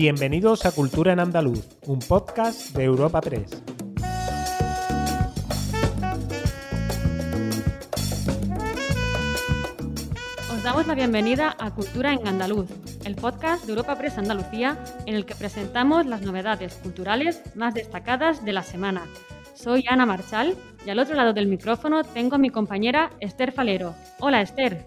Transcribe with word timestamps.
Bienvenidos 0.00 0.64
a 0.64 0.72
Cultura 0.72 1.12
en 1.12 1.20
Andaluz, 1.20 1.62
un 1.86 1.98
podcast 1.98 2.74
de 2.74 2.84
Europa 2.84 3.20
3. 3.20 3.62
Os 10.54 10.62
damos 10.62 10.86
la 10.86 10.94
bienvenida 10.94 11.54
a 11.60 11.74
Cultura 11.74 12.14
en 12.14 12.26
Andaluz, 12.26 12.70
el 13.04 13.14
podcast 13.14 13.66
de 13.66 13.72
Europa 13.72 13.98
Press 13.98 14.16
Andalucía 14.16 14.82
en 15.04 15.16
el 15.16 15.26
que 15.26 15.34
presentamos 15.34 16.06
las 16.06 16.22
novedades 16.22 16.76
culturales 16.76 17.42
más 17.54 17.74
destacadas 17.74 18.42
de 18.42 18.54
la 18.54 18.62
semana. 18.62 19.06
Soy 19.52 19.84
Ana 19.86 20.06
Marchal 20.06 20.56
y 20.86 20.88
al 20.88 20.98
otro 20.98 21.14
lado 21.14 21.34
del 21.34 21.46
micrófono 21.46 22.04
tengo 22.04 22.36
a 22.36 22.38
mi 22.38 22.48
compañera 22.48 23.10
Esther 23.20 23.52
Falero. 23.52 23.94
Hola 24.18 24.40
Esther. 24.40 24.86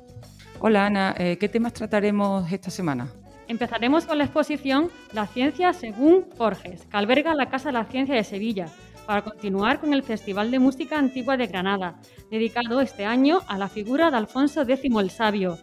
Hola 0.59 0.87
Ana, 0.87 1.13
eh, 1.19 1.37
¿qué 1.37 1.49
temas 1.49 1.73
trataremos 1.73 2.51
esta 2.51 2.71
semana? 2.71 3.11
Empezaremos 3.47 4.05
con 4.05 4.17
la 4.17 4.23
exposición 4.25 4.89
La 5.11 5.27
ciencia 5.27 5.73
según 5.73 6.25
Forges, 6.37 6.85
que 6.85 6.97
alberga 6.97 7.35
la 7.35 7.49
Casa 7.49 7.69
de 7.69 7.73
la 7.73 7.85
Ciencia 7.85 8.15
de 8.15 8.23
Sevilla, 8.23 8.67
para 9.05 9.21
continuar 9.21 9.79
con 9.79 9.93
el 9.93 10.03
Festival 10.03 10.49
de 10.49 10.59
Música 10.59 10.97
Antigua 10.97 11.35
de 11.35 11.47
Granada, 11.47 11.99
dedicado 12.31 12.79
este 12.79 13.05
año 13.05 13.41
a 13.47 13.57
la 13.57 13.67
figura 13.67 14.09
de 14.09 14.17
Alfonso 14.17 14.61
X 14.61 14.79
el 14.97 15.09
Sabio. 15.09 15.57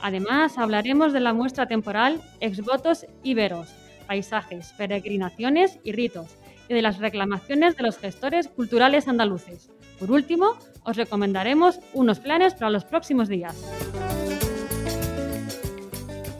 Además, 0.00 0.58
hablaremos 0.58 1.12
de 1.12 1.20
la 1.20 1.32
muestra 1.32 1.66
temporal 1.66 2.20
Exvotos 2.40 3.06
Iberos, 3.22 3.68
paisajes, 4.06 4.72
peregrinaciones 4.76 5.78
y 5.84 5.92
ritos, 5.92 6.36
y 6.68 6.74
de 6.74 6.82
las 6.82 6.98
reclamaciones 6.98 7.76
de 7.76 7.82
los 7.82 7.98
gestores 7.98 8.48
culturales 8.48 9.08
andaluces. 9.08 9.70
Por 9.98 10.10
último, 10.10 10.56
os 10.84 10.96
recomendaremos 10.96 11.80
unos 11.92 12.18
planes 12.20 12.54
para 12.54 12.70
los 12.70 12.84
próximos 12.84 13.28
días. 13.28 13.54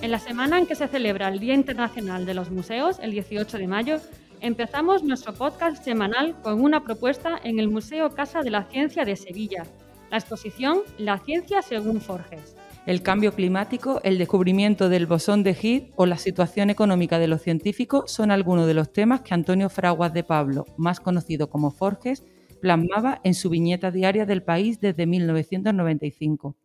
En 0.02 0.10
la 0.10 0.18
semana 0.18 0.59
en 0.59 0.66
que 0.66 0.74
se 0.74 0.88
celebra 0.88 1.29
el 1.29 1.40
Día 1.40 1.52
Internacional 1.52 2.24
de 2.24 2.32
los 2.32 2.51
Museos, 2.51 2.98
el 3.02 3.10
18 3.10 3.59
de 3.59 3.66
mayo, 3.66 4.01
empezamos 4.40 5.04
nuestro 5.04 5.34
podcast 5.34 5.84
semanal 5.84 6.40
con 6.40 6.62
una 6.62 6.82
propuesta 6.82 7.38
en 7.45 7.59
el 7.59 7.68
Museo 7.68 8.09
Casa 8.15 8.40
de 8.40 8.51
la 8.51 8.65
Ciencia 8.65 9.04
de 9.04 9.15
Sevilla, 9.16 9.65
la 10.10 10.16
exposición 10.16 10.79
La 10.96 11.18
ciencia 11.18 11.60
según 11.60 12.01
Forges. 12.01 12.57
El 12.87 13.02
cambio 13.02 13.34
climático, 13.34 14.01
el 14.02 14.16
descubrimiento 14.16 14.88
del 14.88 15.07
bosón 15.07 15.42
de 15.42 15.54
Higgs 15.60 15.92
o 15.96 16.07
la 16.07 16.16
situación 16.16 16.70
económica 16.70 17.18
de 17.18 17.29
los 17.29 17.42
científicos 17.42 18.10
son 18.10 18.30
algunos 18.30 18.66
de 18.66 18.73
los 18.73 18.90
temas 18.95 19.20
que 19.20 19.35
Antonio 19.35 19.68
Fraguas 19.68 20.14
de 20.14 20.24
Pablo, 20.24 20.64
más 20.79 20.98
conocido 20.98 21.51
como 21.51 21.70
Forges, 21.70 22.24
plasmaba 22.62 23.20
en 23.23 23.35
su 23.35 23.51
viñeta 23.51 23.90
diaria 23.90 24.24
del 24.24 24.42
país 24.42 24.80
desde 24.80 25.04
1995. 25.04 26.57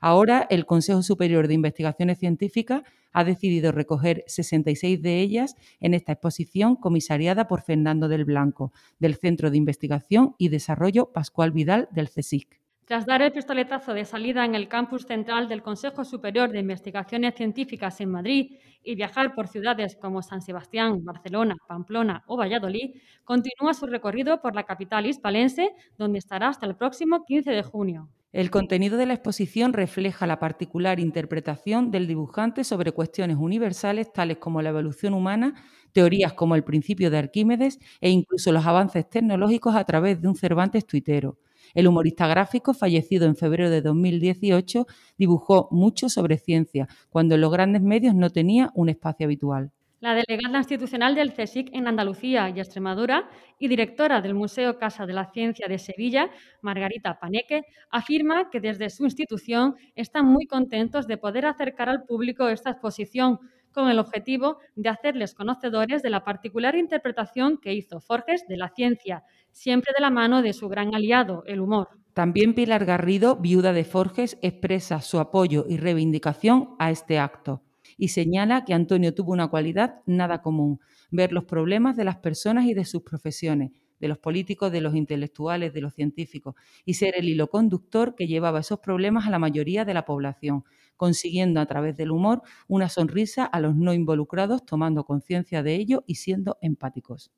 Ahora, 0.00 0.46
el 0.50 0.64
Consejo 0.64 1.02
Superior 1.02 1.48
de 1.48 1.54
Investigaciones 1.54 2.18
Científicas 2.18 2.82
ha 3.12 3.24
decidido 3.24 3.72
recoger 3.72 4.24
66 4.26 5.02
de 5.02 5.20
ellas 5.20 5.56
en 5.80 5.94
esta 5.94 6.12
exposición 6.12 6.76
comisariada 6.76 7.48
por 7.48 7.62
Fernando 7.62 8.08
del 8.08 8.24
Blanco, 8.24 8.72
del 8.98 9.16
Centro 9.16 9.50
de 9.50 9.56
Investigación 9.56 10.34
y 10.38 10.50
Desarrollo 10.50 11.12
Pascual 11.12 11.50
Vidal 11.50 11.88
del 11.90 12.08
CSIC. 12.08 12.60
Tras 12.88 13.04
dar 13.04 13.20
el 13.20 13.32
pistoletazo 13.32 13.92
de 13.92 14.06
salida 14.06 14.46
en 14.46 14.54
el 14.54 14.66
campus 14.66 15.04
central 15.04 15.46
del 15.46 15.62
Consejo 15.62 16.06
Superior 16.06 16.50
de 16.50 16.60
Investigaciones 16.60 17.34
Científicas 17.34 18.00
en 18.00 18.10
Madrid 18.10 18.56
y 18.82 18.94
viajar 18.94 19.34
por 19.34 19.46
ciudades 19.46 19.94
como 20.00 20.22
San 20.22 20.40
Sebastián, 20.40 21.04
Barcelona, 21.04 21.54
Pamplona 21.68 22.24
o 22.26 22.38
Valladolid, 22.38 22.94
continúa 23.24 23.74
su 23.74 23.84
recorrido 23.84 24.40
por 24.40 24.54
la 24.54 24.64
capital 24.64 25.04
hispalense, 25.04 25.74
donde 25.98 26.18
estará 26.18 26.48
hasta 26.48 26.64
el 26.64 26.76
próximo 26.76 27.26
15 27.26 27.50
de 27.50 27.62
junio. 27.62 28.08
El 28.32 28.50
contenido 28.50 28.96
de 28.96 29.04
la 29.04 29.12
exposición 29.12 29.74
refleja 29.74 30.26
la 30.26 30.38
particular 30.38 30.98
interpretación 30.98 31.90
del 31.90 32.06
dibujante 32.06 32.64
sobre 32.64 32.92
cuestiones 32.92 33.36
universales 33.38 34.10
tales 34.14 34.38
como 34.38 34.62
la 34.62 34.70
evolución 34.70 35.12
humana, 35.12 35.62
teorías 35.92 36.32
como 36.32 36.54
el 36.54 36.64
principio 36.64 37.10
de 37.10 37.18
Arquímedes 37.18 37.80
e 38.00 38.08
incluso 38.08 38.50
los 38.50 38.64
avances 38.64 39.10
tecnológicos 39.10 39.76
a 39.76 39.84
través 39.84 40.22
de 40.22 40.28
un 40.28 40.36
Cervantes 40.36 40.86
tuitero. 40.86 41.36
El 41.74 41.86
humorista 41.86 42.26
gráfico, 42.26 42.74
fallecido 42.74 43.26
en 43.26 43.36
febrero 43.36 43.70
de 43.70 43.82
2018, 43.82 44.86
dibujó 45.16 45.68
mucho 45.70 46.08
sobre 46.08 46.38
ciencia, 46.38 46.88
cuando 47.10 47.34
en 47.34 47.40
los 47.40 47.52
grandes 47.52 47.82
medios 47.82 48.14
no 48.14 48.30
tenía 48.30 48.70
un 48.74 48.88
espacio 48.88 49.26
habitual. 49.26 49.72
La 50.00 50.14
delegada 50.14 50.58
institucional 50.58 51.16
del 51.16 51.32
CSIC 51.32 51.70
en 51.74 51.88
Andalucía 51.88 52.48
y 52.50 52.60
Extremadura 52.60 53.28
y 53.58 53.66
directora 53.66 54.20
del 54.20 54.32
Museo 54.32 54.78
Casa 54.78 55.06
de 55.06 55.12
la 55.12 55.32
Ciencia 55.32 55.66
de 55.66 55.76
Sevilla, 55.78 56.30
Margarita 56.62 57.18
Paneque, 57.18 57.62
afirma 57.90 58.48
que 58.48 58.60
desde 58.60 58.90
su 58.90 59.04
institución 59.04 59.74
están 59.96 60.26
muy 60.26 60.46
contentos 60.46 61.08
de 61.08 61.16
poder 61.16 61.46
acercar 61.46 61.88
al 61.88 62.04
público 62.04 62.48
esta 62.48 62.70
exposición 62.70 63.40
con 63.72 63.88
el 63.88 63.98
objetivo 63.98 64.58
de 64.76 64.88
hacerles 64.88 65.34
conocedores 65.34 66.02
de 66.02 66.10
la 66.10 66.24
particular 66.24 66.76
interpretación 66.76 67.58
que 67.58 67.74
hizo 67.74 68.00
Forges 68.00 68.46
de 68.48 68.56
la 68.56 68.68
ciencia, 68.68 69.24
siempre 69.50 69.92
de 69.96 70.02
la 70.02 70.10
mano 70.10 70.42
de 70.42 70.52
su 70.52 70.68
gran 70.68 70.94
aliado, 70.94 71.44
el 71.46 71.60
humor. 71.60 71.88
También 72.14 72.54
Pilar 72.54 72.84
Garrido, 72.84 73.36
viuda 73.36 73.72
de 73.72 73.84
Forges, 73.84 74.38
expresa 74.42 75.00
su 75.00 75.20
apoyo 75.20 75.66
y 75.68 75.76
reivindicación 75.76 76.74
a 76.78 76.90
este 76.90 77.18
acto 77.18 77.62
y 77.96 78.08
señala 78.08 78.64
que 78.64 78.74
Antonio 78.74 79.14
tuvo 79.14 79.32
una 79.32 79.48
cualidad 79.48 80.00
nada 80.06 80.42
común, 80.42 80.80
ver 81.10 81.32
los 81.32 81.44
problemas 81.44 81.96
de 81.96 82.04
las 82.04 82.16
personas 82.16 82.66
y 82.66 82.74
de 82.74 82.84
sus 82.84 83.02
profesiones, 83.02 83.72
de 83.98 84.08
los 84.08 84.18
políticos, 84.18 84.70
de 84.70 84.80
los 84.80 84.94
intelectuales, 84.94 85.72
de 85.72 85.80
los 85.80 85.94
científicos, 85.94 86.54
y 86.84 86.94
ser 86.94 87.14
el 87.16 87.28
hilo 87.28 87.48
conductor 87.48 88.14
que 88.14 88.28
llevaba 88.28 88.60
esos 88.60 88.78
problemas 88.78 89.26
a 89.26 89.30
la 89.30 89.38
mayoría 89.38 89.84
de 89.84 89.94
la 89.94 90.04
población, 90.04 90.64
consiguiendo 90.98 91.60
a 91.60 91.66
través 91.66 91.96
del 91.96 92.10
humor 92.10 92.42
una 92.66 92.90
sonrisa 92.90 93.46
a 93.46 93.60
los 93.60 93.74
no 93.74 93.94
involucrados, 93.94 94.66
tomando 94.66 95.04
conciencia 95.04 95.62
de 95.62 95.76
ello 95.76 96.04
y 96.06 96.16
siendo 96.16 96.58
empáticos. 96.60 97.30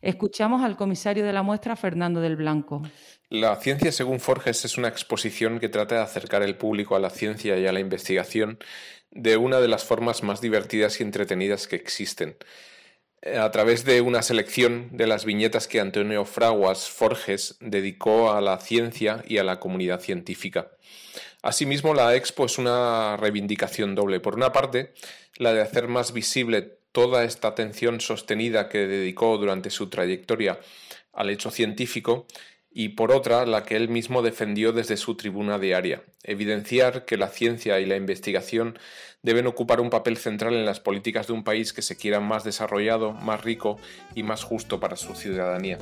Escuchamos 0.00 0.62
al 0.62 0.76
comisario 0.76 1.24
de 1.24 1.32
la 1.32 1.42
muestra, 1.42 1.76
Fernando 1.76 2.20
del 2.20 2.36
Blanco. 2.36 2.82
La 3.30 3.56
ciencia 3.56 3.90
según 3.90 4.20
Forges 4.20 4.64
es 4.64 4.76
una 4.76 4.88
exposición 4.88 5.58
que 5.58 5.70
trata 5.70 5.94
de 5.94 6.02
acercar 6.02 6.42
el 6.42 6.56
público 6.56 6.94
a 6.94 7.00
la 7.00 7.08
ciencia 7.08 7.58
y 7.58 7.66
a 7.66 7.72
la 7.72 7.80
investigación 7.80 8.58
de 9.10 9.36
una 9.38 9.60
de 9.60 9.68
las 9.68 9.84
formas 9.84 10.22
más 10.22 10.40
divertidas 10.42 11.00
y 11.00 11.04
entretenidas 11.04 11.66
que 11.66 11.76
existen. 11.76 12.36
Eh, 13.26 13.38
a 13.38 13.50
través 13.50 13.86
de 13.86 14.02
una 14.02 14.20
selección 14.20 14.90
de 14.92 15.06
las 15.06 15.24
viñetas 15.24 15.66
que 15.66 15.80
Antonio 15.80 16.26
Fraguas 16.26 16.90
Forges 16.90 17.56
dedicó 17.58 18.30
a 18.30 18.42
la 18.42 18.58
ciencia 18.58 19.24
y 19.26 19.38
a 19.38 19.44
la 19.44 19.60
comunidad 19.60 20.00
científica. 20.00 20.72
Asimismo, 21.40 21.94
la 21.94 22.14
expo 22.14 22.44
es 22.44 22.58
una 22.58 23.16
reivindicación 23.16 23.94
doble. 23.94 24.20
Por 24.20 24.34
una 24.34 24.52
parte, 24.52 24.92
la 25.38 25.54
de 25.54 25.62
hacer 25.62 25.88
más 25.88 26.12
visible 26.12 26.76
toda 26.92 27.24
esta 27.24 27.48
atención 27.48 28.02
sostenida 28.02 28.68
que 28.68 28.86
dedicó 28.86 29.38
durante 29.38 29.70
su 29.70 29.88
trayectoria 29.88 30.60
al 31.14 31.30
hecho 31.30 31.50
científico 31.50 32.26
y 32.76 32.90
por 32.90 33.12
otra 33.12 33.46
la 33.46 33.62
que 33.62 33.76
él 33.76 33.88
mismo 33.88 34.20
defendió 34.20 34.72
desde 34.72 34.96
su 34.96 35.14
tribuna 35.14 35.60
diaria, 35.60 36.02
evidenciar 36.24 37.04
que 37.04 37.16
la 37.16 37.28
ciencia 37.28 37.78
y 37.78 37.86
la 37.86 37.94
investigación 37.94 38.76
deben 39.22 39.46
ocupar 39.46 39.80
un 39.80 39.90
papel 39.90 40.16
central 40.16 40.54
en 40.54 40.66
las 40.66 40.80
políticas 40.80 41.28
de 41.28 41.34
un 41.34 41.44
país 41.44 41.72
que 41.72 41.82
se 41.82 41.96
quiera 41.96 42.18
más 42.18 42.42
desarrollado, 42.42 43.12
más 43.12 43.44
rico 43.44 43.78
y 44.16 44.24
más 44.24 44.42
justo 44.42 44.80
para 44.80 44.96
su 44.96 45.14
ciudadanía. 45.14 45.78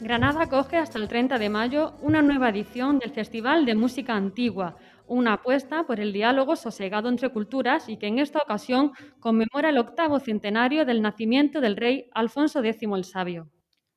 Granada 0.00 0.42
acoge 0.42 0.76
hasta 0.76 0.98
el 0.98 1.08
30 1.08 1.38
de 1.38 1.48
mayo 1.48 1.94
una 2.02 2.20
nueva 2.20 2.50
edición 2.50 2.98
del 2.98 3.10
Festival 3.10 3.64
de 3.64 3.74
Música 3.74 4.14
Antigua, 4.14 4.76
una 5.08 5.34
apuesta 5.34 5.86
por 5.86 6.00
el 6.00 6.12
diálogo 6.12 6.56
sosegado 6.56 7.08
entre 7.08 7.30
culturas 7.30 7.88
y 7.88 7.96
que 7.96 8.06
en 8.06 8.18
esta 8.18 8.40
ocasión 8.40 8.92
conmemora 9.20 9.70
el 9.70 9.78
octavo 9.78 10.18
centenario 10.18 10.84
del 10.84 11.02
nacimiento 11.02 11.60
del 11.60 11.76
rey 11.76 12.08
Alfonso 12.12 12.62
X 12.62 12.82
el 12.82 13.04
Sabio. 13.04 13.50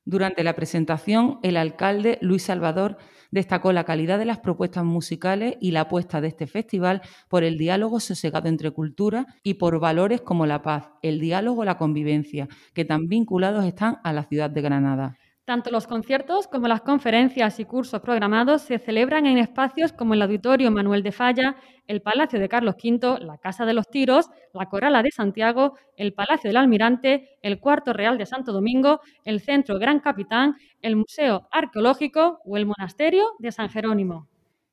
Durante 0.04 0.42
la 0.42 0.56
presentación, 0.56 1.38
el 1.42 1.56
alcalde 1.56 2.18
Luis 2.20 2.44
Salvador 2.44 2.96
destacó 3.30 3.72
la 3.72 3.84
calidad 3.84 4.18
de 4.18 4.24
las 4.24 4.38
propuestas 4.38 4.84
musicales 4.84 5.56
y 5.60 5.70
la 5.70 5.82
apuesta 5.82 6.20
de 6.20 6.28
este 6.28 6.46
festival 6.46 7.02
por 7.28 7.44
el 7.44 7.58
diálogo 7.58 8.00
sosegado 8.00 8.48
entre 8.48 8.70
culturas 8.70 9.26
y 9.42 9.54
por 9.54 9.78
valores 9.78 10.20
como 10.22 10.46
la 10.46 10.62
paz, 10.62 10.90
el 11.02 11.20
diálogo 11.20 11.64
la 11.64 11.76
convivencia, 11.76 12.48
que 12.74 12.84
tan 12.84 13.08
vinculados 13.08 13.64
están 13.64 13.98
a 14.02 14.12
la 14.12 14.24
ciudad 14.24 14.50
de 14.50 14.62
Granada. 14.62 15.19
Tanto 15.50 15.72
los 15.72 15.88
conciertos 15.88 16.46
como 16.46 16.68
las 16.68 16.82
conferencias 16.82 17.58
y 17.58 17.64
cursos 17.64 18.00
programados 18.02 18.62
se 18.62 18.78
celebran 18.78 19.26
en 19.26 19.36
espacios 19.36 19.92
como 19.92 20.14
el 20.14 20.22
Auditorio 20.22 20.70
Manuel 20.70 21.02
de 21.02 21.10
Falla, 21.10 21.56
el 21.88 22.02
Palacio 22.02 22.38
de 22.38 22.48
Carlos 22.48 22.76
V, 22.76 23.18
la 23.18 23.36
Casa 23.36 23.66
de 23.66 23.74
los 23.74 23.90
Tiros, 23.90 24.30
la 24.54 24.66
Corala 24.66 25.02
de 25.02 25.10
Santiago, 25.10 25.76
el 25.96 26.12
Palacio 26.12 26.50
del 26.50 26.56
Almirante, 26.56 27.30
el 27.42 27.58
Cuarto 27.58 27.92
Real 27.92 28.16
de 28.16 28.26
Santo 28.26 28.52
Domingo, 28.52 29.00
el 29.24 29.40
Centro 29.40 29.80
Gran 29.80 29.98
Capitán, 29.98 30.54
el 30.82 30.94
Museo 30.94 31.48
Arqueológico 31.50 32.38
o 32.44 32.56
el 32.56 32.66
Monasterio 32.66 33.32
de 33.40 33.50
San 33.50 33.70
Jerónimo. 33.70 34.29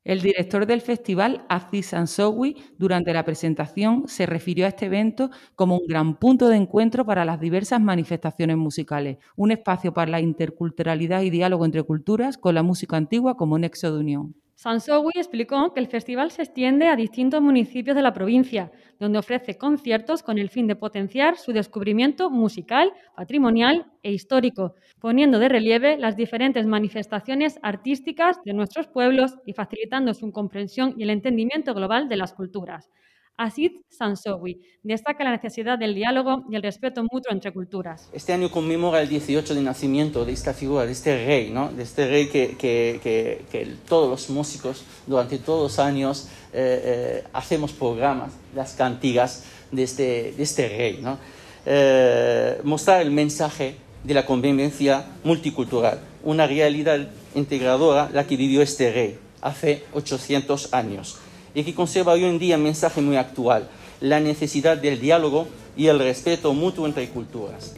El 0.08 0.22
director 0.22 0.64
del 0.64 0.80
festival, 0.80 1.44
Aziz 1.50 1.92
Ansowi, 1.92 2.56
durante 2.78 3.12
la 3.12 3.26
presentación 3.26 4.04
se 4.08 4.24
refirió 4.24 4.64
a 4.64 4.68
este 4.68 4.86
evento 4.86 5.30
como 5.54 5.76
un 5.76 5.86
gran 5.86 6.16
punto 6.16 6.48
de 6.48 6.56
encuentro 6.56 7.04
para 7.04 7.26
las 7.26 7.38
diversas 7.38 7.78
manifestaciones 7.82 8.56
musicales, 8.56 9.18
un 9.36 9.50
espacio 9.50 9.92
para 9.92 10.10
la 10.10 10.22
interculturalidad 10.22 11.20
y 11.20 11.28
diálogo 11.28 11.66
entre 11.66 11.82
culturas 11.82 12.38
con 12.38 12.54
la 12.54 12.62
música 12.62 12.96
antigua 12.96 13.36
como 13.36 13.58
nexo 13.58 13.92
de 13.92 14.00
unión. 14.00 14.34
Sansowi 14.58 15.12
explicó 15.14 15.72
que 15.72 15.80
el 15.80 15.86
festival 15.86 16.32
se 16.32 16.42
extiende 16.42 16.88
a 16.88 16.96
distintos 16.96 17.40
municipios 17.40 17.94
de 17.96 18.02
la 18.02 18.12
provincia, 18.12 18.70
donde 18.98 19.18
ofrece 19.20 19.56
conciertos 19.56 20.22
con 20.22 20.36
el 20.36 20.50
fin 20.50 20.66
de 20.66 20.74
potenciar 20.76 21.36
su 21.38 21.52
descubrimiento 21.52 22.28
musical, 22.28 22.92
patrimonial 23.16 23.86
e 24.02 24.12
histórico, 24.12 24.74
poniendo 24.98 25.38
de 25.38 25.48
relieve 25.48 25.96
las 25.96 26.16
diferentes 26.16 26.66
manifestaciones 26.66 27.58
artísticas 27.62 28.36
de 28.44 28.52
nuestros 28.52 28.88
pueblos 28.88 29.38
y 29.46 29.52
facilitando 29.52 30.12
su 30.12 30.30
comprensión 30.32 30.92
y 30.98 31.04
el 31.04 31.10
entendimiento 31.10 31.72
global 31.72 32.08
de 32.08 32.16
las 32.16 32.34
culturas. 32.34 32.90
Asid 33.38 33.70
Sansowi 33.88 34.60
destaca 34.82 35.22
la 35.22 35.30
necesidad 35.30 35.78
del 35.78 35.94
diálogo 35.94 36.44
y 36.50 36.56
el 36.56 36.62
respeto 36.62 37.02
mutuo 37.02 37.30
entre 37.30 37.52
culturas. 37.52 38.10
Este 38.12 38.32
año 38.32 38.50
conmemora 38.50 39.00
el 39.00 39.08
18 39.08 39.54
de 39.54 39.62
nacimiento 39.62 40.24
de 40.24 40.32
esta 40.32 40.52
figura, 40.52 40.84
de 40.84 40.92
este 40.92 41.24
rey, 41.24 41.50
¿no? 41.50 41.70
de 41.70 41.84
este 41.84 42.08
rey 42.08 42.28
que, 42.28 42.56
que, 42.58 43.00
que, 43.00 43.76
todos 43.88 44.10
los 44.10 44.28
músicos 44.28 44.84
durante 45.06 45.38
todos 45.38 45.62
los 45.62 45.78
años 45.78 46.28
eh, 46.52 46.82
eh, 46.84 47.24
hacemos 47.32 47.72
programas, 47.72 48.32
las 48.56 48.72
cantigas 48.74 49.44
de 49.70 49.84
este, 49.84 50.32
de 50.36 50.42
este 50.42 50.68
rey. 50.68 50.98
¿no? 51.00 51.18
Eh, 51.64 52.60
mostrar 52.64 53.02
el 53.02 53.12
mensaje 53.12 53.76
de 54.02 54.14
la 54.14 54.26
convivencia 54.26 55.06
multicultural, 55.22 56.00
una 56.24 56.48
realidad 56.48 57.08
integradora 57.36 58.10
la 58.12 58.26
que 58.26 58.36
vivió 58.36 58.62
este 58.62 58.92
rey 58.92 59.18
hace 59.42 59.84
800 59.92 60.74
años 60.74 61.18
y 61.54 61.64
que 61.64 61.74
conserva 61.74 62.12
hoy 62.12 62.24
en 62.24 62.38
día 62.38 62.56
un 62.56 62.64
mensaje 62.64 63.00
muy 63.00 63.16
actual, 63.16 63.68
la 64.00 64.20
necesidad 64.20 64.76
del 64.76 65.00
diálogo 65.00 65.48
y 65.76 65.86
el 65.86 65.98
respeto 65.98 66.52
mutuo 66.54 66.86
entre 66.86 67.08
culturas. 67.08 67.74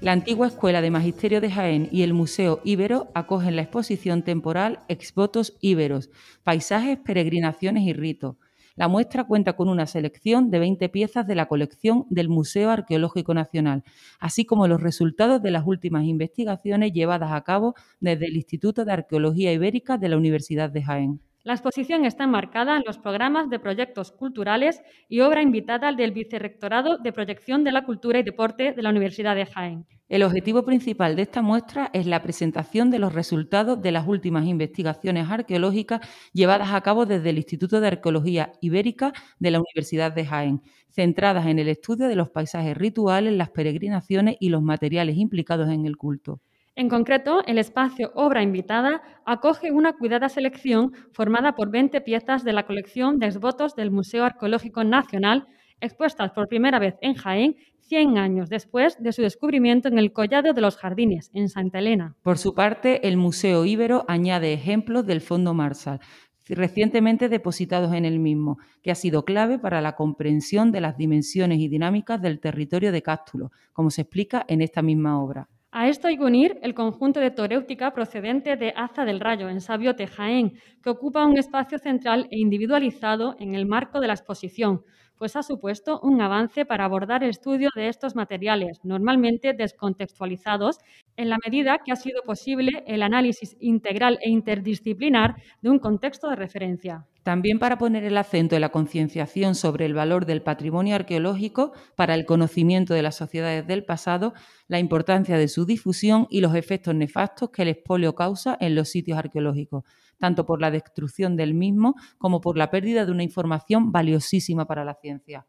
La 0.00 0.12
antigua 0.12 0.46
Escuela 0.46 0.82
de 0.82 0.90
Magisterio 0.90 1.40
de 1.40 1.50
Jaén 1.50 1.88
y 1.90 2.02
el 2.02 2.12
Museo 2.12 2.60
Íbero 2.62 3.08
acogen 3.14 3.56
la 3.56 3.62
exposición 3.62 4.22
temporal 4.22 4.80
Exvotos 4.88 5.56
Íberos, 5.60 6.10
Paisajes, 6.44 6.98
Peregrinaciones 6.98 7.82
y 7.82 7.92
Ritos, 7.92 8.36
la 8.76 8.88
muestra 8.88 9.24
cuenta 9.24 9.54
con 9.54 9.68
una 9.68 9.86
selección 9.86 10.50
de 10.50 10.58
20 10.58 10.88
piezas 10.90 11.26
de 11.26 11.34
la 11.34 11.46
colección 11.46 12.06
del 12.10 12.28
Museo 12.28 12.70
Arqueológico 12.70 13.34
Nacional, 13.34 13.82
así 14.20 14.44
como 14.44 14.68
los 14.68 14.80
resultados 14.80 15.42
de 15.42 15.50
las 15.50 15.66
últimas 15.66 16.04
investigaciones 16.04 16.92
llevadas 16.92 17.32
a 17.32 17.42
cabo 17.42 17.74
desde 18.00 18.26
el 18.26 18.36
Instituto 18.36 18.84
de 18.84 18.92
Arqueología 18.92 19.52
Ibérica 19.52 19.98
de 19.98 20.08
la 20.10 20.16
Universidad 20.16 20.70
de 20.70 20.82
Jaén. 20.82 21.25
La 21.46 21.52
exposición 21.52 22.04
está 22.04 22.24
enmarcada 22.24 22.76
en 22.76 22.82
los 22.84 22.98
programas 22.98 23.48
de 23.48 23.60
proyectos 23.60 24.10
culturales 24.10 24.82
y 25.08 25.20
obra 25.20 25.42
invitada 25.42 25.92
del 25.92 26.10
Vicerrectorado 26.10 26.98
de 26.98 27.12
Proyección 27.12 27.62
de 27.62 27.70
la 27.70 27.84
Cultura 27.84 28.18
y 28.18 28.24
Deporte 28.24 28.72
de 28.72 28.82
la 28.82 28.90
Universidad 28.90 29.36
de 29.36 29.46
Jaén. 29.46 29.86
El 30.08 30.24
objetivo 30.24 30.64
principal 30.64 31.14
de 31.14 31.22
esta 31.22 31.42
muestra 31.42 31.88
es 31.92 32.08
la 32.08 32.20
presentación 32.20 32.90
de 32.90 32.98
los 32.98 33.14
resultados 33.14 33.80
de 33.80 33.92
las 33.92 34.08
últimas 34.08 34.44
investigaciones 34.44 35.30
arqueológicas 35.30 36.00
llevadas 36.32 36.72
a 36.72 36.80
cabo 36.80 37.06
desde 37.06 37.30
el 37.30 37.36
Instituto 37.36 37.80
de 37.80 37.86
Arqueología 37.86 38.50
Ibérica 38.60 39.12
de 39.38 39.52
la 39.52 39.60
Universidad 39.60 40.10
de 40.10 40.26
Jaén, 40.26 40.62
centradas 40.90 41.46
en 41.46 41.60
el 41.60 41.68
estudio 41.68 42.08
de 42.08 42.16
los 42.16 42.28
paisajes 42.28 42.76
rituales, 42.76 43.32
las 43.32 43.50
peregrinaciones 43.50 44.36
y 44.40 44.48
los 44.48 44.62
materiales 44.62 45.16
implicados 45.16 45.68
en 45.68 45.86
el 45.86 45.96
culto. 45.96 46.40
En 46.78 46.90
concreto, 46.90 47.42
el 47.46 47.56
espacio 47.56 48.12
Obra 48.14 48.42
Invitada 48.42 49.00
acoge 49.24 49.72
una 49.72 49.94
cuidada 49.94 50.28
selección 50.28 50.92
formada 51.10 51.54
por 51.54 51.70
20 51.70 52.02
piezas 52.02 52.44
de 52.44 52.52
la 52.52 52.66
colección 52.66 53.18
de 53.18 53.24
exvotos 53.24 53.74
del 53.74 53.90
Museo 53.90 54.24
Arqueológico 54.24 54.84
Nacional, 54.84 55.46
expuestas 55.80 56.32
por 56.32 56.48
primera 56.48 56.78
vez 56.78 56.96
en 57.00 57.14
Jaén 57.14 57.56
100 57.80 58.18
años 58.18 58.50
después 58.50 59.02
de 59.02 59.12
su 59.12 59.22
descubrimiento 59.22 59.88
en 59.88 59.98
el 59.98 60.12
Collado 60.12 60.52
de 60.52 60.60
los 60.60 60.76
Jardines, 60.76 61.30
en 61.32 61.48
Santa 61.48 61.78
Elena. 61.78 62.14
Por 62.20 62.36
su 62.36 62.54
parte, 62.54 63.08
el 63.08 63.16
Museo 63.16 63.64
Íbero 63.64 64.04
añade 64.06 64.52
ejemplos 64.52 65.06
del 65.06 65.22
Fondo 65.22 65.54
Marshall, 65.54 66.00
recientemente 66.46 67.30
depositados 67.30 67.94
en 67.94 68.04
el 68.04 68.18
mismo, 68.18 68.58
que 68.82 68.90
ha 68.90 68.96
sido 68.96 69.24
clave 69.24 69.58
para 69.58 69.80
la 69.80 69.96
comprensión 69.96 70.72
de 70.72 70.82
las 70.82 70.98
dimensiones 70.98 71.58
y 71.58 71.68
dinámicas 71.68 72.20
del 72.20 72.38
territorio 72.38 72.92
de 72.92 73.00
Cástulo, 73.00 73.50
como 73.72 73.88
se 73.88 74.02
explica 74.02 74.44
en 74.46 74.60
esta 74.60 74.82
misma 74.82 75.22
obra. 75.22 75.48
A 75.70 75.88
esto 75.88 76.08
hay 76.08 76.16
que 76.16 76.24
unir 76.24 76.58
el 76.62 76.74
conjunto 76.74 77.20
de 77.20 77.30
toréutica 77.30 77.92
procedente 77.92 78.56
de 78.56 78.72
Aza 78.76 79.04
del 79.04 79.20
Rayo, 79.20 79.48
en 79.48 79.60
Sabiote, 79.60 80.06
Jaén, 80.06 80.58
que 80.82 80.90
ocupa 80.90 81.26
un 81.26 81.36
espacio 81.38 81.78
central 81.78 82.28
e 82.30 82.38
individualizado 82.38 83.36
en 83.38 83.54
el 83.54 83.66
marco 83.66 84.00
de 84.00 84.06
la 84.06 84.14
exposición, 84.14 84.82
pues 85.16 85.36
ha 85.36 85.42
supuesto 85.42 86.00
un 86.02 86.20
avance 86.20 86.64
para 86.64 86.84
abordar 86.84 87.24
el 87.24 87.30
estudio 87.30 87.70
de 87.74 87.88
estos 87.88 88.14
materiales, 88.16 88.80
normalmente 88.84 89.54
descontextualizados, 89.54 90.78
en 91.16 91.28
la 91.28 91.38
medida 91.44 91.78
que 91.84 91.92
ha 91.92 91.96
sido 91.96 92.22
posible 92.22 92.84
el 92.86 93.02
análisis 93.02 93.56
integral 93.60 94.18
e 94.22 94.30
interdisciplinar 94.30 95.36
de 95.62 95.70
un 95.70 95.78
contexto 95.78 96.28
de 96.28 96.36
referencia. 96.36 97.06
También 97.26 97.58
para 97.58 97.76
poner 97.76 98.04
el 98.04 98.18
acento 98.18 98.54
en 98.54 98.60
la 98.60 98.68
concienciación 98.68 99.56
sobre 99.56 99.84
el 99.84 99.94
valor 99.94 100.26
del 100.26 100.42
patrimonio 100.42 100.94
arqueológico 100.94 101.72
para 101.96 102.14
el 102.14 102.24
conocimiento 102.24 102.94
de 102.94 103.02
las 103.02 103.16
sociedades 103.16 103.66
del 103.66 103.84
pasado, 103.84 104.32
la 104.68 104.78
importancia 104.78 105.36
de 105.36 105.48
su 105.48 105.66
difusión 105.66 106.28
y 106.30 106.40
los 106.40 106.54
efectos 106.54 106.94
nefastos 106.94 107.50
que 107.50 107.62
el 107.62 107.68
expolio 107.70 108.14
causa 108.14 108.56
en 108.60 108.76
los 108.76 108.90
sitios 108.90 109.18
arqueológicos 109.18 109.82
tanto 110.18 110.46
por 110.46 110.60
la 110.60 110.70
destrucción 110.70 111.34
del 111.34 111.52
mismo 111.52 111.96
como 112.16 112.40
por 112.40 112.56
la 112.56 112.70
pérdida 112.70 113.04
de 113.04 113.10
una 113.10 113.24
información 113.24 113.90
valiosísima 113.90 114.66
para 114.66 114.84
la 114.84 114.94
ciencia. 114.94 115.46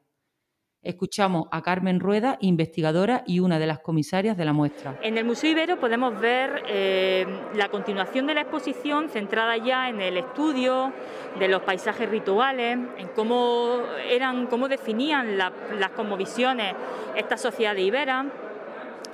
Escuchamos 0.88 1.48
a 1.51 1.62
Carmen 1.62 2.00
Rueda, 2.00 2.38
investigadora 2.39 3.24
y 3.28 3.42
una 3.42 3.60
de 3.60 3.68
las 3.68 3.80
comisarias 3.80 4.38
de 4.38 4.45
la 4.45 4.54
muestra. 4.54 4.98
En 5.01 5.18
el 5.18 5.25
Museo 5.25 5.51
Ibero 5.51 5.78
podemos 5.81 6.18
ver 6.18 6.63
eh, 6.66 7.25
la 7.56 7.68
continuación 7.68 8.25
de 8.25 8.34
la 8.34 8.42
exposición 8.42 9.10
centrada 9.10 9.57
ya 9.57 9.89
en 9.89 10.00
el 10.00 10.16
estudio 10.16 10.94
de 11.38 11.50
los 11.50 11.62
paisajes 11.63 12.10
rituales, 12.10 12.78
en 12.98 13.07
cómo 13.13 13.80
eran, 14.10 14.48
cómo 14.48 14.69
definían 14.69 15.38
las 15.38 15.92
cosmovisiones 15.94 16.74
esta 17.18 17.36
sociedad 17.36 17.75
ibera 17.75 18.25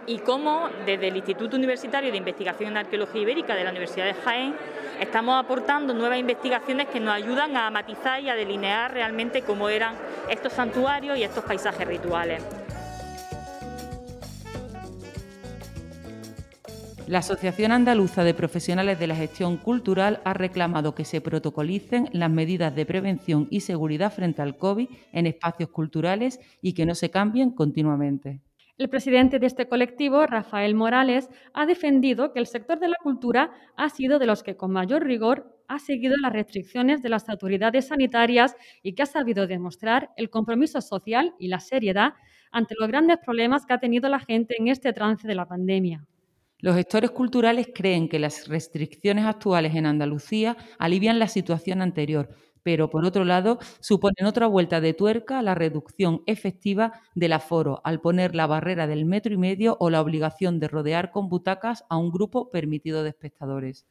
y 0.07 0.19
cómo 0.19 0.69
desde 0.85 1.07
el 1.07 1.17
Instituto 1.17 1.55
Universitario 1.55 2.11
de 2.11 2.17
Investigación 2.17 2.71
en 2.71 2.77
Arqueología 2.77 3.21
Ibérica 3.21 3.55
de 3.55 3.63
la 3.63 3.71
Universidad 3.71 4.05
de 4.05 4.13
Jaén 4.13 4.55
estamos 4.99 5.43
aportando 5.43 5.93
nuevas 5.93 6.19
investigaciones 6.19 6.87
que 6.87 6.99
nos 6.99 7.13
ayudan 7.13 7.55
a 7.57 7.69
matizar 7.69 8.21
y 8.21 8.29
a 8.29 8.35
delinear 8.35 8.93
realmente 8.93 9.41
cómo 9.41 9.69
eran 9.69 9.95
estos 10.29 10.53
santuarios 10.53 11.17
y 11.17 11.23
estos 11.23 11.43
paisajes 11.43 11.87
rituales. 11.87 12.43
La 17.05 17.19
Asociación 17.19 17.73
Andaluza 17.73 18.23
de 18.23 18.33
Profesionales 18.33 18.97
de 18.97 19.07
la 19.07 19.15
Gestión 19.15 19.57
Cultural 19.57 20.21
ha 20.23 20.33
reclamado 20.33 20.95
que 20.95 21.03
se 21.03 21.19
protocolicen 21.19 22.09
las 22.13 22.29
medidas 22.29 22.73
de 22.73 22.85
prevención 22.85 23.47
y 23.51 23.59
seguridad 23.59 24.13
frente 24.13 24.41
al 24.41 24.57
COVID 24.57 24.87
en 25.11 25.27
espacios 25.27 25.69
culturales 25.69 26.39
y 26.61 26.73
que 26.73 26.85
no 26.85 26.95
se 26.95 27.11
cambien 27.11 27.51
continuamente. 27.51 28.39
El 28.79 28.89
presidente 28.89 29.37
de 29.37 29.45
este 29.45 29.67
colectivo, 29.67 30.25
Rafael 30.25 30.73
Morales, 30.73 31.29
ha 31.53 31.67
defendido 31.67 32.33
que 32.33 32.39
el 32.39 32.47
sector 32.47 32.79
de 32.79 32.87
la 32.87 32.97
cultura 33.03 33.51
ha 33.75 33.89
sido 33.89 34.17
de 34.17 34.25
los 34.25 34.41
que 34.41 34.57
con 34.57 34.71
mayor 34.71 35.05
rigor 35.05 35.55
ha 35.67 35.77
seguido 35.77 36.15
las 36.17 36.33
restricciones 36.33 37.03
de 37.03 37.09
las 37.09 37.29
autoridades 37.29 37.87
sanitarias 37.87 38.55
y 38.81 38.93
que 38.93 39.03
ha 39.03 39.05
sabido 39.05 39.45
demostrar 39.45 40.09
el 40.17 40.31
compromiso 40.31 40.81
social 40.81 41.35
y 41.37 41.49
la 41.49 41.59
seriedad 41.59 42.13
ante 42.51 42.73
los 42.79 42.87
grandes 42.87 43.17
problemas 43.23 43.67
que 43.67 43.73
ha 43.73 43.79
tenido 43.79 44.09
la 44.09 44.19
gente 44.19 44.55
en 44.57 44.67
este 44.67 44.91
trance 44.91 45.27
de 45.27 45.35
la 45.35 45.47
pandemia. 45.47 46.07
Los 46.57 46.75
gestores 46.75 47.11
culturales 47.11 47.69
creen 47.75 48.09
que 48.09 48.19
las 48.19 48.47
restricciones 48.47 49.25
actuales 49.25 49.75
en 49.75 49.85
Andalucía 49.85 50.57
alivian 50.79 51.19
la 51.19 51.27
situación 51.27 51.81
anterior, 51.81 52.29
pero 52.63 52.89
por 52.89 53.05
otro 53.05 53.25
lado 53.25 53.59
suponen 53.79 54.25
otra 54.25 54.47
vuelta 54.47 54.81
de 54.81 54.93
tuerca 54.93 55.41
la 55.41 55.55
reducción 55.55 56.23
efectiva 56.25 56.93
del 57.13 57.33
aforo 57.33 57.81
al 57.83 58.01
poner 58.01 58.35
la 58.35 58.47
barrera 58.47 58.87
del 58.87 59.05
metro 59.05 59.33
y 59.33 59.37
medio 59.37 59.77
o 59.79 59.89
la 59.89 60.01
obligación 60.01 60.59
de 60.59 60.67
rodear 60.69 61.11
con 61.11 61.29
butacas 61.29 61.85
a 61.89 61.97
un 61.97 62.11
grupo 62.11 62.49
permitido 62.49 63.03
de 63.03 63.09
espectadores. 63.09 63.85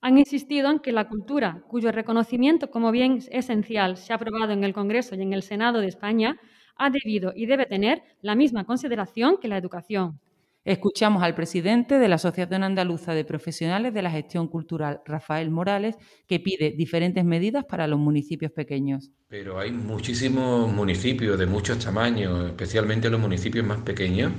Han 0.00 0.18
insistido 0.18 0.70
en 0.70 0.78
que 0.78 0.92
la 0.92 1.08
cultura, 1.08 1.64
cuyo 1.66 1.90
reconocimiento 1.90 2.70
como 2.70 2.92
bien 2.92 3.18
esencial 3.30 3.96
se 3.96 4.12
ha 4.12 4.16
aprobado 4.16 4.52
en 4.52 4.62
el 4.62 4.72
Congreso 4.72 5.16
y 5.16 5.22
en 5.22 5.32
el 5.32 5.42
Senado 5.42 5.80
de 5.80 5.88
España, 5.88 6.38
ha 6.76 6.90
debido 6.90 7.32
y 7.34 7.46
debe 7.46 7.66
tener 7.66 8.02
la 8.22 8.36
misma 8.36 8.64
consideración 8.64 9.38
que 9.38 9.48
la 9.48 9.58
educación. 9.58 10.20
Escuchamos 10.68 11.22
al 11.22 11.34
presidente 11.34 11.98
de 11.98 12.08
la 12.08 12.16
Asociación 12.16 12.62
Andaluza 12.62 13.14
de 13.14 13.24
Profesionales 13.24 13.94
de 13.94 14.02
la 14.02 14.10
Gestión 14.10 14.48
Cultural, 14.48 15.00
Rafael 15.06 15.50
Morales, 15.50 15.96
que 16.26 16.40
pide 16.40 16.74
diferentes 16.76 17.24
medidas 17.24 17.64
para 17.64 17.86
los 17.86 17.98
municipios 17.98 18.52
pequeños. 18.52 19.10
Pero 19.28 19.58
hay 19.58 19.72
muchísimos 19.72 20.70
municipios 20.70 21.38
de 21.38 21.46
muchos 21.46 21.78
tamaños, 21.78 22.50
especialmente 22.50 23.08
los 23.08 23.18
municipios 23.18 23.64
más 23.64 23.78
pequeños, 23.78 24.30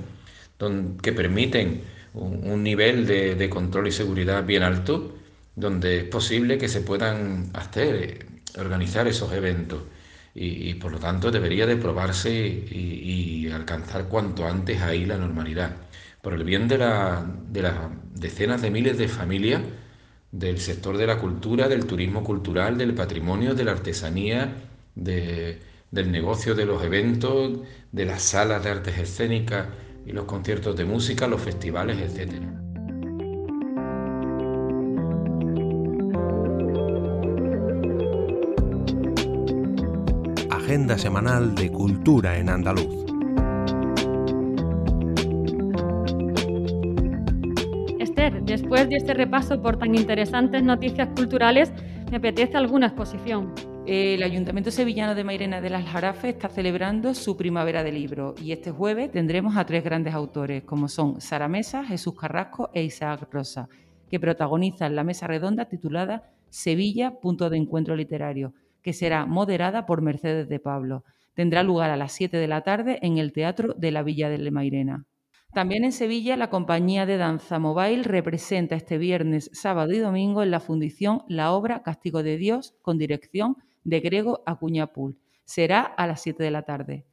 que 1.01 1.13
permiten 1.13 1.81
un, 2.13 2.61
nivel 2.61 3.07
de, 3.07 3.49
control 3.49 3.87
y 3.87 3.91
seguridad 3.91 4.45
bien 4.45 4.61
alto, 4.61 5.15
donde 5.55 5.97
es 5.97 6.03
posible 6.03 6.59
que 6.59 6.67
se 6.67 6.81
puedan 6.81 7.49
hacer, 7.55 8.27
organizar 8.55 9.07
esos 9.07 9.33
eventos. 9.33 9.81
Y, 10.35 10.75
por 10.75 10.91
lo 10.91 10.99
tanto 10.99 11.31
debería 11.31 11.65
de 11.65 11.75
probarse 11.75 12.31
y 12.31 13.49
alcanzar 13.51 14.07
cuanto 14.07 14.45
antes 14.45 14.79
ahí 14.79 15.05
la 15.05 15.17
normalidad 15.17 15.89
por 16.21 16.33
el 16.33 16.43
bien 16.43 16.67
de, 16.67 16.77
las 16.77 17.25
decenas 18.13 18.61
de 18.61 18.71
miles 18.71 18.97
de 18.97 19.07
familias 19.07 19.61
del 20.31 20.59
sector 20.59 20.97
de 20.97 21.07
la 21.07 21.17
cultura, 21.17 21.67
del 21.67 21.85
turismo 21.85 22.23
cultural, 22.23 22.77
del 22.77 22.93
patrimonio, 22.93 23.55
de 23.55 23.63
la 23.63 23.71
artesanía, 23.71 24.53
del 24.95 26.11
negocio 26.11 26.55
de 26.55 26.65
los 26.65 26.83
eventos, 26.83 27.59
de 27.91 28.05
las 28.05 28.21
salas 28.21 28.63
de 28.63 28.69
artes 28.69 28.97
escénicas 28.97 29.67
y 30.05 30.11
los 30.11 30.25
conciertos 30.25 30.75
de 30.75 30.85
música, 30.85 31.27
los 31.27 31.41
festivales, 31.41 31.97
etc. 31.97 32.33
Agenda 40.51 40.97
semanal 40.99 41.55
de 41.55 41.71
Cultura 41.71 42.37
en 42.37 42.49
Andaluz. 42.49 43.08
Después 48.69 48.87
de 48.87 48.97
este 48.97 49.15
repaso 49.15 49.59
por 49.63 49.79
tan 49.79 49.95
interesantes 49.95 50.61
noticias 50.61 51.09
culturales, 51.15 51.73
me 52.11 52.17
apetece 52.17 52.55
alguna 52.55 52.85
exposición. 52.85 53.51
El 53.87 54.21
Ayuntamiento 54.21 54.69
Sevillano 54.69 55.15
de 55.15 55.23
Mairena 55.23 55.59
de 55.59 55.71
las 55.71 55.87
Jarafes 55.87 56.35
está 56.35 56.49
celebrando 56.49 57.15
su 57.15 57.35
Primavera 57.35 57.83
de 57.83 57.91
Libro 57.91 58.35
y 58.39 58.51
este 58.51 58.69
jueves 58.69 59.11
tendremos 59.11 59.57
a 59.57 59.65
tres 59.65 59.83
grandes 59.83 60.13
autores, 60.13 60.61
como 60.65 60.87
son 60.87 61.19
Sara 61.19 61.47
Mesa, 61.47 61.83
Jesús 61.83 62.13
Carrasco 62.13 62.69
e 62.71 62.83
Isaac 62.83 63.27
Rosa, 63.31 63.69
que 64.07 64.19
protagonizan 64.19 64.95
la 64.95 65.03
mesa 65.03 65.25
redonda 65.25 65.65
titulada 65.65 66.29
Sevilla, 66.51 67.19
punto 67.19 67.49
de 67.49 67.57
encuentro 67.57 67.95
literario, 67.95 68.53
que 68.83 68.93
será 68.93 69.25
moderada 69.25 69.87
por 69.87 70.03
Mercedes 70.03 70.47
de 70.47 70.59
Pablo. 70.59 71.03
Tendrá 71.33 71.63
lugar 71.63 71.89
a 71.89 71.97
las 71.97 72.11
7 72.11 72.37
de 72.37 72.47
la 72.47 72.61
tarde 72.61 72.99
en 73.01 73.17
el 73.17 73.33
Teatro 73.33 73.73
de 73.73 73.89
la 73.89 74.03
Villa 74.03 74.29
de 74.29 74.51
Mairena. 74.51 75.05
También 75.53 75.83
en 75.83 75.91
Sevilla, 75.91 76.37
la 76.37 76.51
compañía 76.51 77.07
de 77.07 77.17
danza 77.17 77.57
Mobile 77.57 78.03
representa 78.03 78.75
este 78.75 78.99
viernes, 78.99 79.49
sábado 79.51 79.91
y 79.91 79.97
domingo 79.97 80.43
en 80.43 80.51
la 80.51 80.59
fundición 80.59 81.23
la 81.27 81.53
obra 81.53 81.81
Castigo 81.81 82.21
de 82.21 82.37
Dios 82.37 82.75
con 82.83 82.99
dirección 82.99 83.57
de 83.83 83.99
Grego 83.99 84.43
Acuñapul. 84.45 85.17
Será 85.45 85.81
a 85.81 86.05
las 86.05 86.21
7 86.21 86.43
de 86.43 86.51
la 86.51 86.61
tarde. 86.61 87.07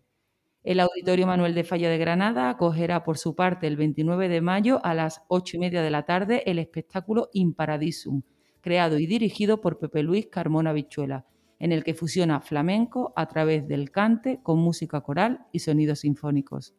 El 0.62 0.80
Auditorio 0.80 1.26
Manuel 1.26 1.54
de 1.54 1.64
Falla 1.64 1.88
de 1.88 1.96
Granada 1.96 2.50
acogerá 2.50 3.04
por 3.04 3.16
su 3.16 3.34
parte 3.34 3.68
el 3.68 3.76
29 3.76 4.28
de 4.28 4.40
mayo 4.42 4.84
a 4.84 4.92
las 4.92 5.22
8 5.28 5.56
y 5.56 5.60
media 5.60 5.80
de 5.80 5.90
la 5.90 6.04
tarde 6.04 6.42
el 6.44 6.58
espectáculo 6.58 7.30
Imparadisum, 7.32 8.22
creado 8.60 8.98
y 8.98 9.06
dirigido 9.06 9.62
por 9.62 9.78
Pepe 9.78 10.02
Luis 10.02 10.26
Carmona 10.26 10.74
Bichuela, 10.74 11.24
en 11.58 11.72
el 11.72 11.84
que 11.84 11.94
fusiona 11.94 12.40
flamenco 12.40 13.14
a 13.16 13.28
través 13.28 13.66
del 13.66 13.90
cante 13.90 14.40
con 14.42 14.58
música 14.58 15.00
coral 15.00 15.46
y 15.52 15.60
sonidos 15.60 16.00
sinfónicos. 16.00 16.74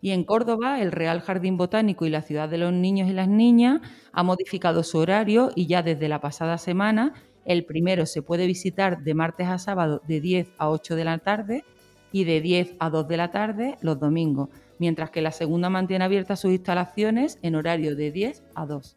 Y 0.00 0.12
en 0.12 0.24
Córdoba, 0.24 0.80
el 0.80 0.92
Real 0.92 1.20
Jardín 1.20 1.56
Botánico 1.56 2.06
y 2.06 2.10
la 2.10 2.22
Ciudad 2.22 2.48
de 2.48 2.58
los 2.58 2.72
Niños 2.72 3.08
y 3.08 3.12
las 3.12 3.28
Niñas 3.28 3.80
ha 4.12 4.22
modificado 4.22 4.82
su 4.82 4.98
horario 4.98 5.50
y 5.54 5.66
ya 5.66 5.82
desde 5.82 6.08
la 6.08 6.20
pasada 6.20 6.58
semana 6.58 7.14
el 7.44 7.64
primero 7.64 8.06
se 8.06 8.22
puede 8.22 8.46
visitar 8.46 9.02
de 9.02 9.14
martes 9.14 9.48
a 9.48 9.58
sábado 9.58 10.02
de 10.06 10.20
10 10.20 10.48
a 10.58 10.70
8 10.70 10.96
de 10.96 11.04
la 11.04 11.18
tarde 11.18 11.64
y 12.12 12.24
de 12.24 12.40
10 12.40 12.76
a 12.78 12.90
2 12.90 13.08
de 13.08 13.16
la 13.16 13.30
tarde 13.30 13.76
los 13.82 13.98
domingos, 13.98 14.48
mientras 14.78 15.10
que 15.10 15.22
la 15.22 15.32
segunda 15.32 15.70
mantiene 15.70 16.04
abiertas 16.04 16.40
sus 16.40 16.52
instalaciones 16.52 17.38
en 17.42 17.54
horario 17.54 17.96
de 17.96 18.10
10 18.10 18.42
a 18.54 18.66
2. 18.66 18.96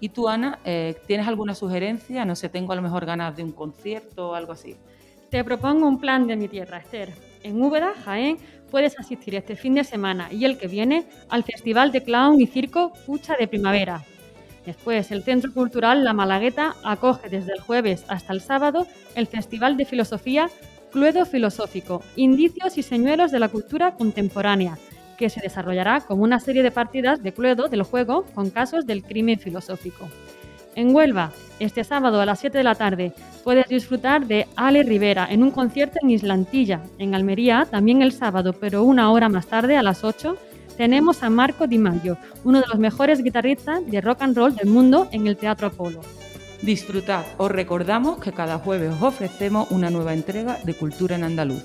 ¿Y 0.00 0.10
tú, 0.10 0.28
Ana, 0.28 0.58
eh, 0.64 0.96
tienes 1.06 1.26
alguna 1.26 1.54
sugerencia? 1.54 2.24
No 2.24 2.36
sé, 2.36 2.48
tengo 2.48 2.72
a 2.72 2.76
lo 2.76 2.82
mejor 2.82 3.06
ganas 3.06 3.36
de 3.36 3.42
un 3.42 3.52
concierto 3.52 4.30
o 4.30 4.34
algo 4.34 4.52
así. 4.52 4.76
Te 5.30 5.42
propongo 5.42 5.88
un 5.88 5.98
plan 5.98 6.26
de 6.26 6.36
mi 6.36 6.48
tierra, 6.48 6.78
Esther. 6.78 7.14
En 7.42 7.62
Úbeda, 7.62 7.92
Jaén, 8.04 8.38
puedes 8.70 8.98
asistir 8.98 9.34
este 9.34 9.56
fin 9.56 9.74
de 9.74 9.84
semana 9.84 10.32
y 10.32 10.44
el 10.44 10.58
que 10.58 10.68
viene 10.68 11.06
al 11.28 11.44
Festival 11.44 11.92
de 11.92 12.02
Clown 12.02 12.40
y 12.40 12.46
Circo 12.46 12.92
Fucha 12.94 13.36
de 13.36 13.48
Primavera, 13.48 14.04
Después, 14.66 15.12
el 15.12 15.22
Centro 15.22 15.54
Cultural 15.54 16.02
La 16.02 16.12
Malagueta 16.12 16.74
acoge 16.82 17.28
desde 17.28 17.52
el 17.52 17.60
jueves 17.60 18.04
hasta 18.08 18.32
el 18.32 18.40
sábado 18.40 18.88
el 19.14 19.28
Festival 19.28 19.76
de 19.76 19.84
Filosofía 19.84 20.50
Cluedo 20.90 21.24
Filosófico, 21.24 22.02
Indicios 22.16 22.76
y 22.76 22.82
Señuelos 22.82 23.30
de 23.30 23.38
la 23.38 23.48
Cultura 23.48 23.94
Contemporánea, 23.94 24.76
que 25.16 25.30
se 25.30 25.40
desarrollará 25.40 26.00
como 26.00 26.24
una 26.24 26.40
serie 26.40 26.64
de 26.64 26.72
partidas 26.72 27.22
de 27.22 27.32
Cluedo 27.32 27.68
del 27.68 27.84
juego 27.84 28.24
con 28.34 28.50
casos 28.50 28.86
del 28.86 29.04
crimen 29.04 29.38
filosófico. 29.38 30.08
En 30.76 30.94
Huelva, 30.94 31.32
este 31.58 31.84
sábado 31.84 32.20
a 32.20 32.26
las 32.26 32.38
7 32.40 32.58
de 32.58 32.64
la 32.64 32.74
tarde, 32.74 33.14
puedes 33.42 33.66
disfrutar 33.66 34.26
de 34.26 34.46
Ale 34.56 34.82
Rivera 34.82 35.26
en 35.30 35.42
un 35.42 35.50
concierto 35.50 35.98
en 36.02 36.10
Islantilla. 36.10 36.82
En 36.98 37.14
Almería, 37.14 37.66
también 37.70 38.02
el 38.02 38.12
sábado, 38.12 38.52
pero 38.52 38.84
una 38.84 39.10
hora 39.10 39.30
más 39.30 39.46
tarde, 39.46 39.78
a 39.78 39.82
las 39.82 40.04
8, 40.04 40.36
tenemos 40.76 41.22
a 41.22 41.30
Marco 41.30 41.66
Di 41.66 41.78
Maggio, 41.78 42.18
uno 42.44 42.60
de 42.60 42.66
los 42.66 42.78
mejores 42.78 43.22
guitarristas 43.22 43.86
de 43.86 44.02
rock 44.02 44.20
and 44.20 44.36
roll 44.36 44.54
del 44.54 44.68
mundo 44.68 45.08
en 45.12 45.26
el 45.26 45.38
Teatro 45.38 45.68
Apolo. 45.68 46.02
Disfrutad, 46.60 47.24
os 47.38 47.50
recordamos 47.50 48.18
que 48.18 48.32
cada 48.32 48.58
jueves 48.58 48.92
os 48.96 49.02
ofrecemos 49.02 49.70
una 49.70 49.88
nueva 49.88 50.12
entrega 50.12 50.58
de 50.62 50.74
Cultura 50.74 51.16
en 51.16 51.24
Andaluz. 51.24 51.64